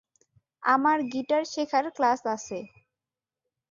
[0.63, 2.57] আমার গিটার শেখার ক্লাস আছে।